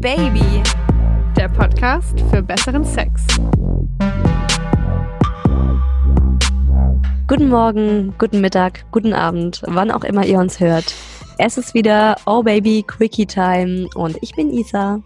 [0.00, 0.62] Baby,
[1.36, 3.26] der Podcast für besseren Sex.
[7.26, 10.94] Guten Morgen, guten Mittag, guten Abend, wann auch immer ihr uns hört.
[11.38, 15.00] Es ist wieder Oh Baby Quickie Time und ich bin Isa.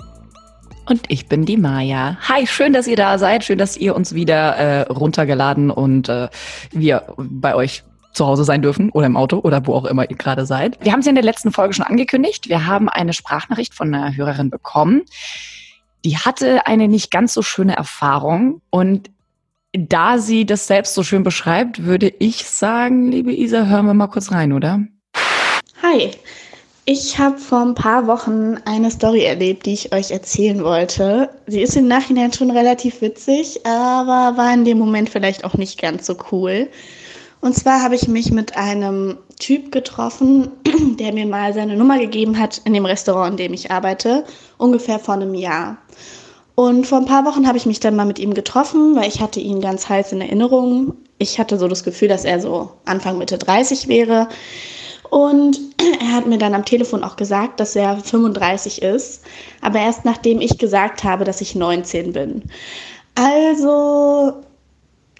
[0.85, 2.19] Und ich bin die Maja.
[2.29, 3.45] Hi, schön, dass ihr da seid.
[3.45, 6.29] Schön, dass ihr uns wieder äh, runtergeladen und äh,
[6.71, 7.83] wir bei euch
[8.13, 10.79] zu Hause sein dürfen oder im Auto oder wo auch immer ihr gerade seid.
[10.85, 12.49] Wir haben ja in der letzten Folge schon angekündigt.
[12.49, 15.03] Wir haben eine Sprachnachricht von einer Hörerin bekommen.
[16.05, 19.11] Die hatte eine nicht ganz so schöne Erfahrung und
[19.73, 24.09] da sie das selbst so schön beschreibt, würde ich sagen, liebe Isa, hören wir mal
[24.09, 24.81] kurz rein, oder?
[25.83, 26.11] Hi,
[26.85, 31.31] ich habe vor ein paar Wochen eine Story erlebt, die ich euch erzählen wollte.
[31.47, 35.81] Sie ist im Nachhinein schon relativ witzig, aber war in dem Moment vielleicht auch nicht
[35.81, 36.69] ganz so cool.
[37.43, 40.53] Und zwar habe ich mich mit einem Typ getroffen,
[41.01, 44.25] der mir mal seine Nummer gegeben hat in dem Restaurant, in dem ich arbeite,
[44.59, 45.77] ungefähr vor einem Jahr.
[46.55, 49.21] Und vor ein paar Wochen habe ich mich dann mal mit ihm getroffen, weil ich
[49.21, 50.95] hatte ihn ganz heiß in Erinnerung.
[51.19, 54.29] Ich hatte so das Gefühl, dass er so Anfang Mitte 30 wäre.
[55.11, 55.59] Und
[56.01, 59.25] er hat mir dann am Telefon auch gesagt, dass er 35 ist,
[59.63, 62.43] aber erst nachdem ich gesagt habe, dass ich 19 bin.
[63.17, 64.42] Also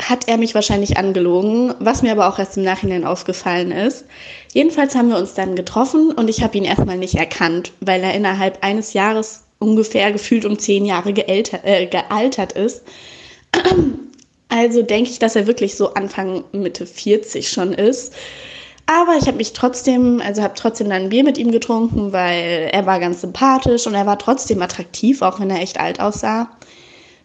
[0.09, 4.05] hat er mich wahrscheinlich angelogen, was mir aber auch erst im Nachhinein aufgefallen ist.
[4.53, 8.15] Jedenfalls haben wir uns dann getroffen und ich habe ihn erstmal nicht erkannt, weil er
[8.15, 12.83] innerhalb eines Jahres ungefähr gefühlt um zehn Jahre gealtert, äh, gealtert ist.
[14.55, 18.13] Also denke ich, dass er wirklich so Anfang Mitte 40 schon ist.
[18.85, 22.69] Aber ich habe mich trotzdem, also habe trotzdem dann ein Bier mit ihm getrunken, weil
[22.71, 26.51] er war ganz sympathisch und er war trotzdem attraktiv, auch wenn er echt alt aussah.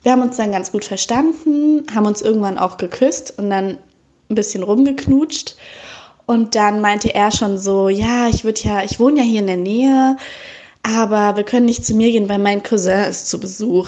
[0.04, 3.78] Wir haben uns dann ganz gut verstanden, haben uns irgendwann auch geküsst und dann
[4.30, 5.56] ein bisschen rumgeknutscht.
[6.26, 9.48] Und dann meinte er schon so, ja, ich würde ja, ich wohne ja hier in
[9.48, 10.18] der Nähe,
[10.84, 13.88] aber wir können nicht zu mir gehen, weil mein Cousin ist zu Besuch.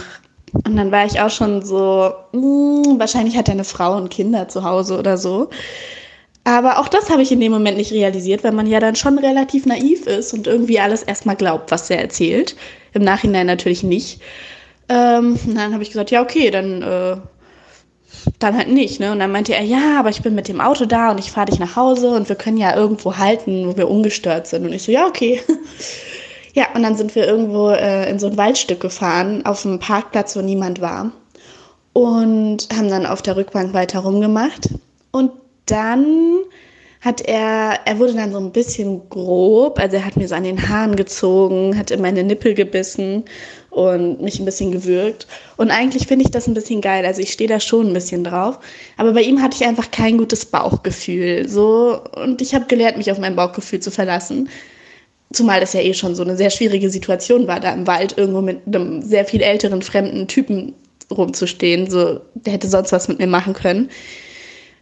[0.53, 4.09] Und dann war ich auch schon so, mh, hm, wahrscheinlich hat er eine Frau und
[4.09, 5.49] Kinder zu Hause oder so.
[6.43, 9.19] Aber auch das habe ich in dem Moment nicht realisiert, weil man ja dann schon
[9.19, 12.55] relativ naiv ist und irgendwie alles erstmal glaubt, was er erzählt.
[12.93, 14.21] Im Nachhinein natürlich nicht.
[14.89, 17.17] Ähm, dann habe ich gesagt, ja, okay, dann, äh,
[18.39, 18.99] dann halt nicht.
[18.99, 19.11] Ne?
[19.11, 21.45] Und dann meinte er, ja, aber ich bin mit dem Auto da und ich fahre
[21.45, 24.65] dich nach Hause und wir können ja irgendwo halten, wo wir ungestört sind.
[24.65, 25.41] Und ich so, ja, okay.
[26.53, 30.35] ja, und dann sind wir irgendwo äh, in so ein Waldstück gefahren, auf einem Parkplatz,
[30.35, 31.11] wo niemand war.
[31.93, 34.69] Und haben dann auf der Rückbank weiter rumgemacht.
[35.11, 35.31] Und
[35.67, 36.39] dann
[37.01, 40.43] hat er, er wurde dann so ein bisschen grob, also er hat mir so an
[40.43, 43.23] den Haaren gezogen, hat in meine Nippel gebissen
[43.69, 45.25] und mich ein bisschen gewürgt.
[45.55, 48.25] Und eigentlich finde ich das ein bisschen geil, also ich stehe da schon ein bisschen
[48.25, 48.59] drauf.
[48.97, 53.11] Aber bei ihm hatte ich einfach kein gutes Bauchgefühl, so und ich habe gelernt, mich
[53.11, 54.49] auf mein Bauchgefühl zu verlassen.
[55.31, 58.41] Zumal das ja eh schon so eine sehr schwierige Situation war, da im Wald irgendwo
[58.41, 60.73] mit einem sehr viel älteren fremden Typen
[61.09, 61.89] rumzustehen.
[61.89, 63.89] So, der hätte sonst was mit mir machen können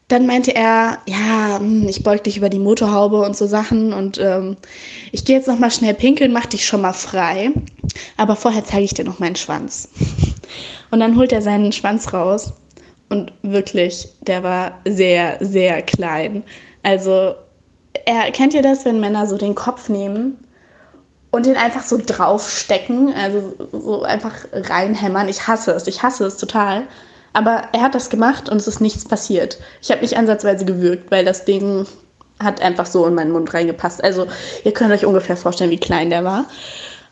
[0.08, 4.18] dann meinte er, ja, hm, ich beug dich über die Motorhaube und so Sachen und
[4.20, 4.56] ähm,
[5.12, 7.52] ich gehe jetzt noch mal schnell pinkeln, mach dich schon mal frei,
[8.16, 9.90] aber vorher zeige ich dir noch meinen Schwanz.
[10.90, 12.54] Und dann holt er seinen Schwanz raus
[13.10, 16.44] und wirklich, der war sehr, sehr klein.
[16.82, 17.36] Also,
[18.06, 20.38] er kennt ihr das, wenn Männer so den Kopf nehmen
[21.32, 25.28] und den einfach so draufstecken, also so einfach reinhämmern.
[25.28, 26.88] Ich hasse es, ich hasse es total.
[27.38, 29.60] Aber er hat das gemacht und es ist nichts passiert.
[29.84, 31.86] Ich habe nicht ansatzweise gewürgt, weil das Ding
[32.40, 34.04] hat einfach so in meinen Mund reingepasst.
[34.04, 34.26] Also
[34.64, 36.46] ihr könnt euch ungefähr vorstellen, wie klein der war.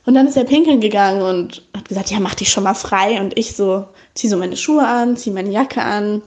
[0.07, 3.21] Und dann ist er pinkeln gegangen und hat gesagt, ja, mach dich schon mal frei.
[3.21, 6.23] Und ich so, zieh so meine Schuhe an, zieh meine Jacke an,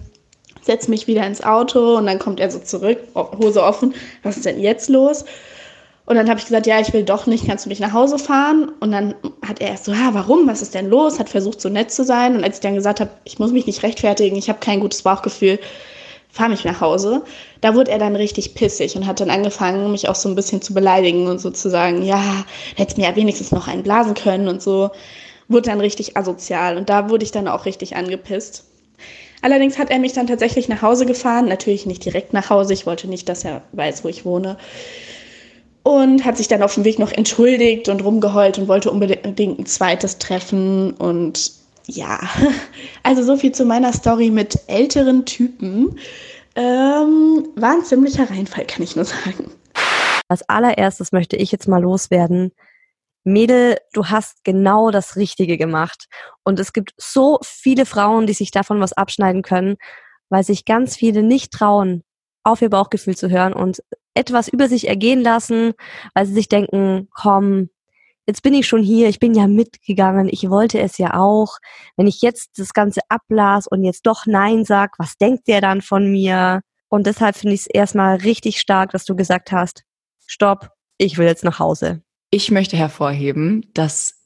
[0.62, 3.94] setz mich wieder ins Auto und dann kommt er so zurück, Hose offen.
[4.22, 5.24] Was ist denn jetzt los?
[6.08, 8.18] Und dann habe ich gesagt, ja, ich will doch nicht, kannst du mich nach Hause
[8.18, 8.72] fahren?
[8.80, 9.14] Und dann
[9.46, 11.18] hat er erst so, ja, warum, was ist denn los?
[11.18, 12.34] Hat versucht, so nett zu sein.
[12.34, 15.02] Und als ich dann gesagt habe, ich muss mich nicht rechtfertigen, ich habe kein gutes
[15.02, 15.58] Bauchgefühl,
[16.30, 17.24] fahr mich nach Hause,
[17.60, 20.62] da wurde er dann richtig pissig und hat dann angefangen, mich auch so ein bisschen
[20.62, 22.22] zu beleidigen und so zu sagen, ja,
[22.74, 24.90] hättest mir ja wenigstens noch einen blasen können und so.
[25.48, 28.64] Wurde dann richtig asozial und da wurde ich dann auch richtig angepisst.
[29.42, 32.86] Allerdings hat er mich dann tatsächlich nach Hause gefahren, natürlich nicht direkt nach Hause, ich
[32.86, 34.56] wollte nicht, dass er weiß, wo ich wohne
[35.88, 39.64] und hat sich dann auf dem Weg noch entschuldigt und rumgeheult und wollte unbedingt ein
[39.64, 41.50] zweites Treffen und
[41.86, 42.20] ja,
[43.04, 45.98] also so viel zu meiner Story mit älteren Typen.
[46.54, 49.50] Ähm, war ein ziemlicher Reinfall, kann ich nur sagen.
[50.28, 52.52] Als allererstes möchte ich jetzt mal loswerden.
[53.24, 56.04] Mädel, du hast genau das Richtige gemacht.
[56.44, 59.76] Und es gibt so viele Frauen, die sich davon was abschneiden können,
[60.28, 62.04] weil sich ganz viele nicht trauen,
[62.44, 63.82] auf ihr Bauchgefühl zu hören und
[64.18, 65.72] etwas über sich ergehen lassen,
[66.14, 67.70] weil sie sich denken, komm,
[68.26, 71.56] jetzt bin ich schon hier, ich bin ja mitgegangen, ich wollte es ja auch.
[71.96, 75.80] Wenn ich jetzt das Ganze ablas und jetzt doch Nein sag, was denkt der dann
[75.80, 76.60] von mir?
[76.88, 79.82] Und deshalb finde ich es erstmal richtig stark, dass du gesagt hast,
[80.26, 82.02] stopp, ich will jetzt nach Hause.
[82.30, 84.22] Ich möchte hervorheben, dass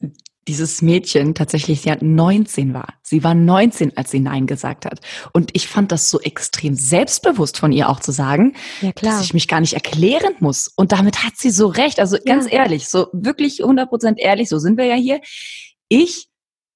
[0.48, 2.94] dieses Mädchen tatsächlich ja 19 war.
[3.02, 5.00] Sie war 19, als sie Nein gesagt hat.
[5.32, 9.12] Und ich fand das so extrem selbstbewusst von ihr auch zu sagen, Ja, klar.
[9.14, 10.68] dass ich mich gar nicht erklären muss.
[10.74, 12.00] Und damit hat sie so recht.
[12.00, 15.20] Also ganz ehrlich, so wirklich 100% ehrlich, so sind wir ja hier.
[15.88, 16.28] Ich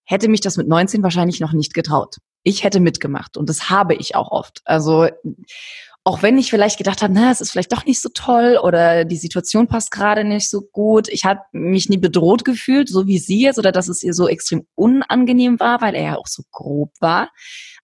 [0.05, 2.17] hätte mich das mit 19 wahrscheinlich noch nicht getraut.
[2.45, 4.61] Ich hätte mitgemacht und das habe ich auch oft.
[4.65, 5.09] Also
[6.07, 9.05] auch wenn ich vielleicht gedacht habe, na, es ist vielleicht doch nicht so toll oder
[9.05, 11.09] die Situation passt gerade nicht so gut.
[11.09, 14.29] Ich habe mich nie bedroht gefühlt, so wie sie jetzt, oder dass es ihr so
[14.29, 17.31] extrem unangenehm war, weil er ja auch so grob war.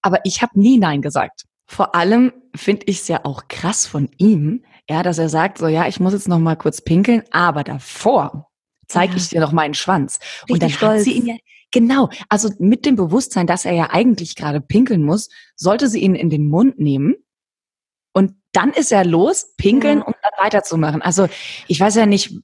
[0.02, 1.46] Aber ich habe nie Nein gesagt.
[1.66, 5.66] Vor allem finde ich es ja auch krass von ihm, ja, dass er sagt, so
[5.66, 8.50] ja, ich muss jetzt noch mal kurz pinkeln, aber davor
[8.86, 9.18] zeige Ja.
[9.18, 10.20] ich dir noch meinen Schwanz.
[10.48, 11.16] Und dann Richtig hat sie stolz.
[11.18, 11.34] ihn ja
[11.74, 16.14] Genau, also mit dem Bewusstsein, dass er ja eigentlich gerade pinkeln muss, sollte sie ihn
[16.14, 17.14] in den Mund nehmen
[18.52, 20.04] dann ist er los, pinkeln, Ja.
[20.04, 21.02] um dann weiterzumachen.
[21.02, 21.28] Also
[21.68, 22.38] ich weiß ja nicht,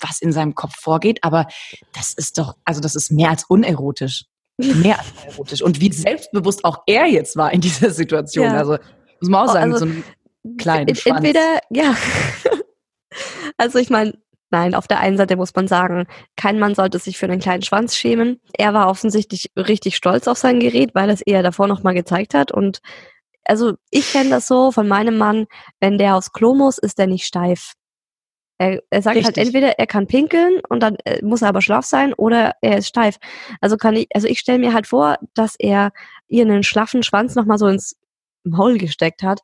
[0.00, 1.46] was in seinem Kopf vorgeht, aber
[1.94, 4.24] das ist doch, also das ist mehr als unerotisch.
[4.58, 5.62] Mehr als unerotisch.
[5.62, 8.46] Und wie selbstbewusst auch er jetzt war in dieser Situation.
[8.46, 8.56] Ja.
[8.56, 8.78] Also
[9.20, 10.04] muss man auch sagen, also, so einen
[10.58, 11.16] kleinen Ent- Schwanz.
[11.18, 11.94] Entweder, ja.
[13.56, 14.18] also ich meine,
[14.50, 16.06] nein, auf der einen Seite muss man sagen,
[16.36, 18.40] kein Mann sollte sich für einen kleinen Schwanz schämen.
[18.56, 22.34] Er war offensichtlich richtig stolz auf sein Gerät, weil er es eher davor nochmal gezeigt
[22.34, 22.52] hat.
[22.52, 22.80] Und
[23.44, 25.46] also ich kenne das so von meinem Mann,
[25.80, 27.74] wenn der aufs Klo muss, ist er nicht steif.
[28.58, 29.44] Er, er sagt halt Richtig.
[29.46, 32.88] entweder er kann pinkeln und dann äh, muss er aber schlaff sein oder er ist
[32.88, 33.16] steif.
[33.60, 35.90] Also kann ich, also ich stelle mir halt vor, dass er
[36.28, 37.96] ihr einen schlaffen Schwanz nochmal so ins
[38.44, 39.40] Maul gesteckt hat.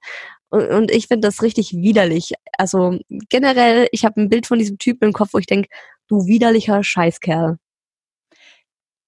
[0.51, 2.35] Und, und ich finde das richtig widerlich.
[2.57, 2.99] Also
[3.29, 5.69] generell, ich habe ein Bild von diesem Typen im Kopf, wo ich denke,
[6.07, 7.59] du widerlicher Scheißkerl.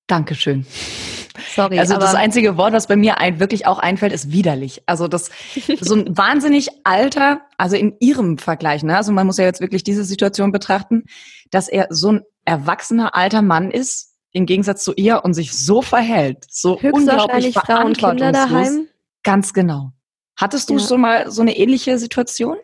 [0.06, 0.66] Dankeschön.
[1.54, 4.82] Sorry, Also das einzige Wort, was bei mir ein, wirklich auch einfällt, ist widerlich.
[4.86, 5.30] Also das
[5.80, 8.96] so ein wahnsinnig alter, also in ihrem Vergleich, ne?
[8.96, 11.04] Also man muss ja jetzt wirklich diese Situation betrachten,
[11.50, 15.82] dass er so ein erwachsener alter Mann ist, im Gegensatz zu ihr und sich so
[15.82, 18.32] verhält, so unglaublich verantwortungslos.
[18.32, 18.86] daheim.
[19.22, 19.92] Ganz genau.
[20.36, 20.80] Hattest du Ja.
[20.86, 22.56] schon mal so eine ähnliche Situation?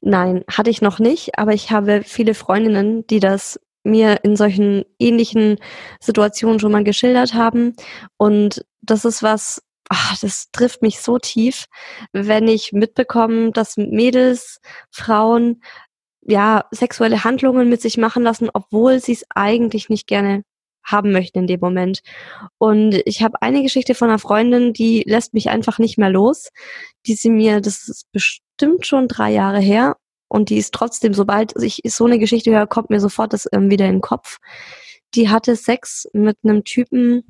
[0.00, 4.84] Nein, hatte ich noch nicht, aber ich habe viele Freundinnen, die das mir in solchen
[4.98, 5.58] ähnlichen
[6.00, 7.76] Situationen schon mal geschildert haben.
[8.16, 11.66] Und das ist was, ach, das trifft mich so tief,
[12.12, 14.60] wenn ich mitbekomme, dass Mädels,
[14.90, 15.62] Frauen,
[16.22, 20.42] ja, sexuelle Handlungen mit sich machen lassen, obwohl sie es eigentlich nicht gerne
[20.84, 22.00] haben möchten in dem Moment.
[22.58, 26.50] Und ich habe eine Geschichte von einer Freundin, die lässt mich einfach nicht mehr los,
[27.06, 29.96] die sie mir, das ist bestimmt schon drei Jahre her,
[30.34, 33.70] und die ist trotzdem, sobald ich so eine Geschichte höre, kommt mir sofort das ähm,
[33.70, 34.38] wieder in den Kopf.
[35.14, 37.22] Die hatte Sex mit einem Typen,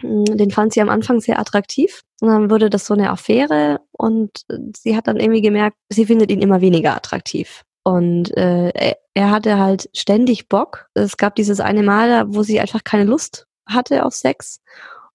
[0.00, 2.02] mh, den fand sie am Anfang sehr attraktiv.
[2.20, 4.30] Und dann wurde das so eine Affäre und
[4.76, 7.64] sie hat dann irgendwie gemerkt, sie findet ihn immer weniger attraktiv.
[7.82, 10.86] Und äh, er, er hatte halt ständig Bock.
[10.94, 14.60] Es gab dieses eine Mal, wo sie einfach keine Lust hatte auf Sex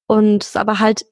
[0.06, 1.06] und es aber halt,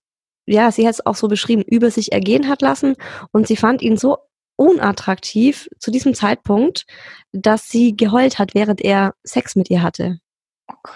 [0.46, 2.96] ja, sie hat es auch so beschrieben, über sich ergehen hat lassen
[3.32, 4.18] und sie fand ihn so
[4.60, 6.86] unattraktiv zu diesem Zeitpunkt,
[7.32, 10.20] dass sie geheult hat, während er Sex mit ihr hatte.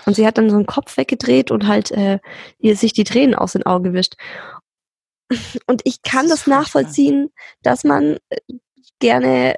[0.05, 2.20] Und sie hat dann so einen Kopf weggedreht und halt äh,
[2.60, 4.15] ihr sich die Tränen aus den Augen gewischt.
[5.65, 7.32] Und ich kann Das das, nachvollziehen,
[7.63, 8.38] dass man äh,
[9.00, 9.55] gerne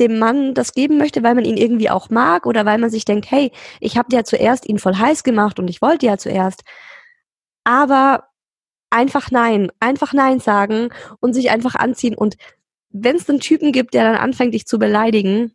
[0.00, 3.04] dem Mann das geben möchte, weil man ihn irgendwie auch mag oder weil man sich
[3.04, 6.62] denkt, hey, ich habe ja zuerst ihn voll heiß gemacht und ich wollte ja zuerst.
[7.62, 8.24] Aber
[8.90, 10.88] einfach nein, einfach nein sagen
[11.20, 12.16] und sich einfach anziehen.
[12.16, 12.36] Und
[12.96, 15.52] wenn es einen Typen gibt, der dann anfängt, dich zu beleidigen,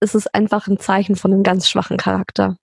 [0.00, 2.56] ist es einfach ein Zeichen von einem ganz schwachen Charakter.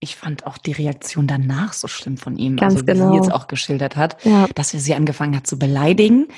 [0.00, 3.10] Ich fand auch die Reaktion danach so schlimm von ihm, Ganz also wie genau.
[3.12, 6.28] sie jetzt auch geschildert hat, Ja, dass er sie angefangen hat zu beleidigen,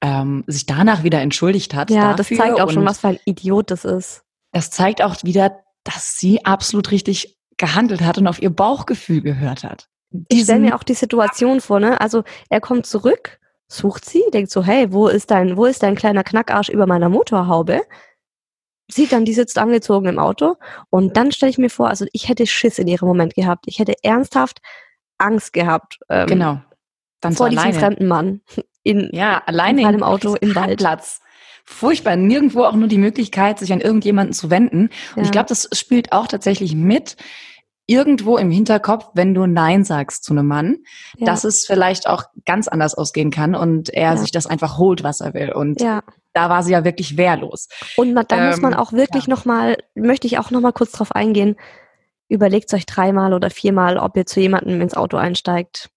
[0.00, 1.90] ähm, sich danach wieder entschuldigt hat.
[1.90, 4.22] ja das dafür zeigt auch schon, was für ein Idiot das ist.
[4.52, 9.64] Das zeigt auch wieder, dass sie absolut richtig gehandelt hat und auf ihr Bauchgefühl gehört
[9.64, 9.88] hat.
[10.10, 12.00] Ich stelle Diesen- mir auch die Situation vor, ne?
[12.00, 15.94] Also er kommt zurück, sucht sie, denkt so, hey, wo ist dein, wo ist dein
[15.94, 17.82] kleiner Knackarsch über meiner Motorhaube?
[18.90, 20.56] Sieht dann, die sitzt angezogen im Auto
[20.88, 23.66] und dann stelle ich mir vor, also ich hätte Schiss in ihrem Moment gehabt.
[23.68, 24.60] Ich hätte ernsthaft
[25.18, 26.60] Angst gehabt ähm, genau.
[27.20, 27.78] Dann vor diesem alleine.
[27.78, 28.40] fremden Mann
[28.82, 30.78] in, Ja, alleine in einem Auto im Wald.
[30.78, 31.20] Platz.
[31.64, 32.16] Furchtbar.
[32.16, 34.84] Nirgendwo auch nur die Möglichkeit, sich an irgendjemanden zu wenden.
[35.16, 35.22] Und Ja.
[35.24, 37.16] ich glaube, das spielt auch tatsächlich mit
[37.88, 40.76] irgendwo im Hinterkopf, wenn du Nein sagst zu einem Mann,
[41.16, 44.16] ja, dass es vielleicht auch ganz anders ausgehen kann und er Ja.
[44.18, 45.50] sich das einfach holt, was er will.
[45.52, 46.02] Und ja.
[46.34, 47.68] da war sie ja wirklich wehrlos.
[47.96, 49.30] Und man, da muss man Ähm, auch wirklich ja.
[49.34, 51.56] noch mal, möchte ich auch noch mal kurz drauf eingehen.
[52.28, 55.88] überlegt euch dreimal oder viermal, ob ihr zu jemandem ins Auto einsteigt.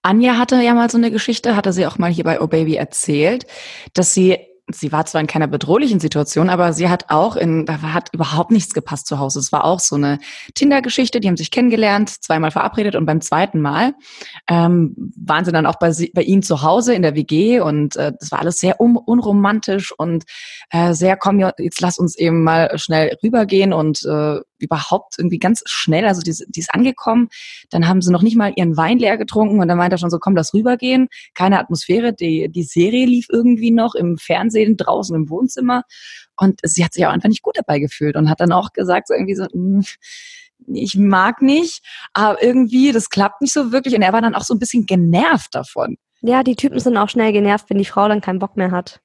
[0.00, 2.76] Anja hatte ja mal so eine Geschichte, hatte sie auch mal hier bei Oh Baby
[2.76, 3.46] erzählt,
[3.92, 4.38] dass sie
[4.74, 8.50] sie war zwar in keiner bedrohlichen Situation, aber sie hat auch in, da hat überhaupt
[8.50, 9.38] nichts gepasst zu Hause.
[9.38, 10.18] Es war auch so eine
[10.54, 13.94] Tinder-Geschichte, die haben sich kennengelernt, zweimal verabredet und beim zweiten Mal
[14.48, 17.96] ähm, waren sie dann auch bei, sie, bei ihnen zu Hause in der WG und
[17.96, 20.24] äh, das war alles sehr un unromantisch und
[20.70, 25.62] äh, sehr, komm, jetzt lass uns eben mal schnell rübergehen und äh, überhaupt irgendwie ganz
[25.66, 27.28] schnell, also die, die ist angekommen,
[27.70, 30.10] dann haben sie noch nicht mal ihren Wein leer getrunken und dann meinte er schon
[30.10, 35.14] so, komm, lass rübergehen, keine Atmosphäre, die, die Serie lief irgendwie noch im Fernsehen draußen
[35.14, 35.82] im Wohnzimmer.
[36.36, 39.08] Und sie hat sich auch einfach nicht gut dabei gefühlt und hat dann auch gesagt,
[39.08, 39.84] so irgendwie so, mh, hm,
[40.66, 43.94] ich mag nicht, aber irgendwie, das klappt nicht so wirklich.
[43.94, 45.96] Und er war dann auch so ein bisschen genervt davon.
[46.22, 49.00] Ja, die Typen sind auch schnell genervt, wenn die Frau dann keinen Bock mehr hat.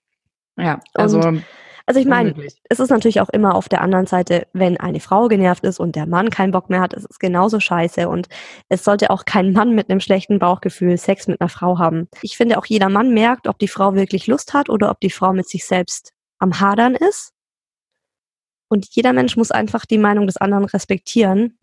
[0.58, 1.44] Ja, also und
[1.90, 2.36] also ich meine,
[2.70, 5.96] es ist natürlich auch immer auf der anderen Seite, wenn eine Frau genervt ist und
[5.96, 8.08] der Mann keinen Bock mehr hat, ist es genauso scheiße.
[8.08, 8.28] Und
[8.68, 12.08] es sollte auch kein Mann mit einem schlechten Bauchgefühl Sex mit einer Frau haben.
[12.22, 15.10] Ich finde auch jeder Mann merkt, ob die Frau wirklich Lust hat oder ob die
[15.10, 17.32] Frau mit sich selbst am Hadern ist.
[18.68, 21.58] Und jeder Mensch muss einfach die Meinung des anderen respektieren.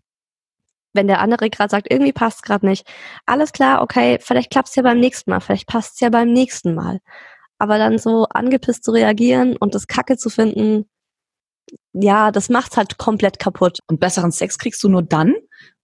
[0.92, 2.84] Wenn der andere gerade sagt, irgendwie passt gerade nicht,
[3.26, 6.32] alles klar, okay, vielleicht klappt es ja beim nächsten Mal, vielleicht passt es ja beim
[6.32, 6.98] nächsten Mal
[7.58, 10.86] aber dann so angepisst zu reagieren und das Kacke zu finden,
[11.92, 13.80] ja, das macht's halt komplett kaputt.
[13.88, 15.34] Und besseren Sex kriegst du nur dann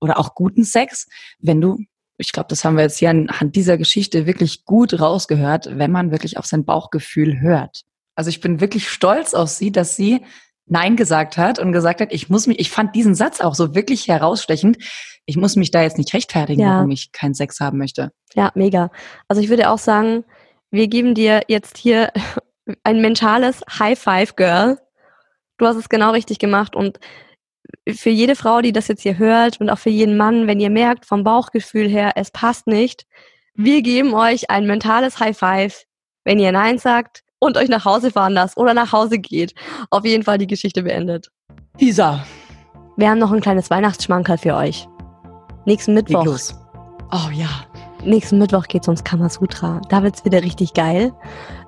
[0.01, 1.07] oder auch guten Sex,
[1.39, 1.79] wenn du,
[2.19, 6.11] ich glaube, das haben wir jetzt hier anhand dieser Geschichte wirklich gut rausgehört, wenn man
[6.11, 7.83] wirklich auf sein Bauchgefühl hört.
[8.15, 10.23] Also ich bin wirklich stolz auf sie, dass sie
[10.67, 13.75] Nein gesagt hat und gesagt hat, ich muss mich, ich fand diesen Satz auch so
[13.75, 14.79] wirklich herausstechend.
[15.27, 16.77] Ich muss mich da jetzt nicht rechtfertigen, ja.
[16.77, 18.13] warum ich keinen Sex haben möchte.
[18.35, 18.91] Ja, mega.
[19.29, 20.25] Also ich würde auch sagen,
[20.73, 22.13] wir geben dir jetzt hier
[22.83, 24.79] ein mentales High Five, Girl.
[25.59, 26.99] Du hast es genau richtig gemacht und
[27.89, 30.71] für jede Frau, die das jetzt hier hört und auch für jeden Mann, wenn ihr
[30.71, 33.07] merkt vom Bauchgefühl her, es passt nicht,
[33.55, 35.85] wir geben euch ein mentales High Five,
[36.25, 39.55] wenn ihr Nein sagt und euch nach Hause fahren lasst oder nach Hause geht.
[39.91, 41.31] Auf jeden Fall die Geschichte beendet.
[41.79, 42.25] Isa.
[42.97, 44.87] Wir haben noch ein kleines Weihnachtsschmankerl für euch.
[45.65, 46.27] Nächsten Mittwoch.
[47.11, 47.67] Oh ja.
[48.05, 49.81] Nächsten Mittwoch geht es ums Kamasutra.
[49.89, 51.13] Da wird es wieder richtig geil.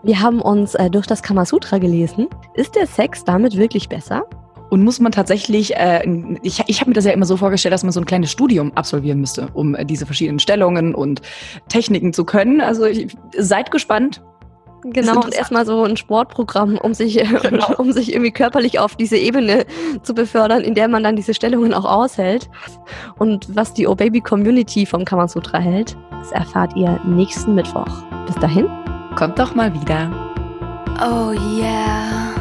[0.03, 2.29] Wir haben uns äh, durch das Kamasutra gelesen.
[2.55, 4.25] Ist der Sex damit wirklich besser?
[4.69, 6.03] Und muss man tatsächlich, äh,
[6.43, 8.73] ich, ich habe mir das ja immer so vorgestellt, dass man so ein kleines Studium
[8.75, 11.23] absolvieren müsste, um äh, diese verschiedenen Stellungen und
[11.69, 12.61] Techniken zu können.
[12.61, 14.21] Also ich, seid gespannt.
[14.85, 17.75] Genau, und erstmal so ein Sportprogramm, um sich, genau.
[17.79, 19.65] um sich irgendwie körperlich auf diese Ebene
[20.03, 22.51] zu befördern, in der man dann diese Stellungen auch aushält.
[23.19, 28.03] Und was die O-Baby-Community vom Kamasutra hält, das erfahrt ihr nächsten Mittwoch.
[28.27, 28.69] Bis dahin.
[29.17, 30.11] Kommt doch mal wieder.
[31.01, 32.34] Oh yeah.